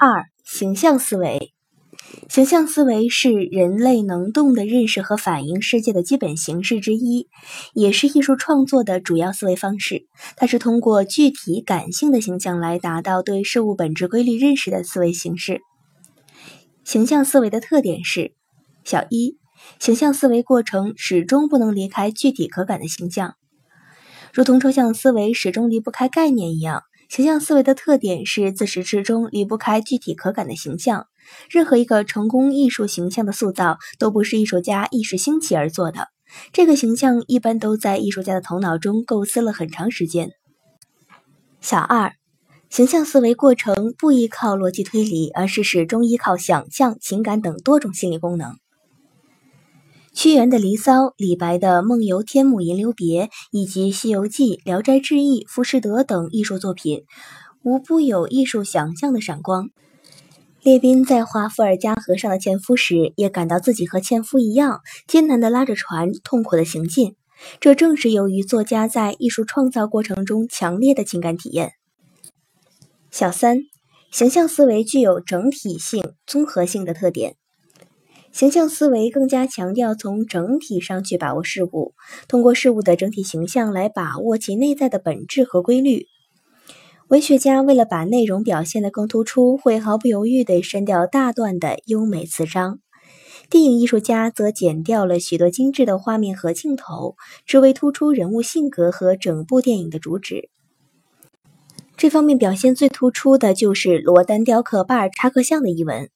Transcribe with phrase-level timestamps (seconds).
[0.00, 1.52] 二、形象思维。
[2.28, 7.26] 形象思维是人类能动的认识和反映世界的基本形式之一，
[7.74, 10.06] 也是艺术创作的主要思维方式。
[10.36, 15.62] 它是通过具体感性的形象来达到对事物本质规律认识的思维形式。
[16.84, 18.34] 形象思维的特点是：
[18.84, 19.36] 小一，
[19.80, 23.34] 形象思维过程始终不能离开具体可感的形象，
[24.32, 26.84] 如同抽象思维始终离不开概念一样。
[27.08, 31.06] 形象思维的特点是自始至终离不开具体可感的形象。
[31.50, 36.08] 任何一个成功艺术形象的塑造，都不是艺术家一时兴起而做的。
[36.52, 40.30] 这个形象一般都在艺术家的头脑中构思了很长时间。
[41.62, 42.12] 小二，
[42.68, 48.56] 形象思维过程不依靠逻辑推理，而是始终依靠想象、情感等多种心理功能。
[50.18, 57.04] 屈原的《离骚》，李白的《梦游天姥吟留别》，以及《西游记》《聊斋志异》《浮士德》等艺术作品，
[57.62, 59.68] 无不有艺术想象的闪光。
[60.60, 67.14] 列宾在画伏尔加河上的纤夫时，也感到自己和纤夫一样，艰难地拉着船，痛苦地行进。
[67.60, 71.74] 这正是由于作家在艺术创造过程中强烈的情感体验。
[73.12, 73.60] 小三，
[74.10, 77.36] 形象思维具有整体性、综合性的特点。
[78.30, 81.94] 形象思维更加强调从整体上去把握事物，
[82.28, 86.06] 通过事物的整体形象来把握其内在的本质和规律。
[87.08, 92.80] 文学家为了把内容表现得更突出，会毫不犹豫地删掉大段的优美词章；
[93.48, 100.50] 电影艺术家则剪掉了许多精致的画面和镜头，只为突出人物性格和整部电影的主旨。
[101.98, 106.10] 这方面表现最突出的就是罗丹雕刻巴尔扎克像的一文。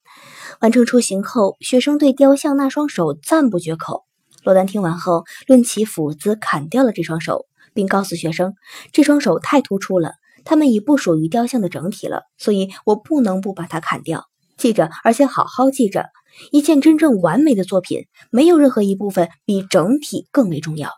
[0.60, 4.04] 完成雏形后，学生对雕像那双手赞不绝口。
[4.44, 8.54] 罗丹听完后，抡起斧子砍掉了这双手，并告诉学生
[8.92, 10.12] ：“这双手太突出了，
[10.44, 14.26] 它们已不属于雕像的整体了，所以我不能不把它砍掉。
[14.56, 16.04] 记着，而且好好记着，
[16.52, 20.90] 一件真正完美的作品，没有任何一部分比整体更为重要。”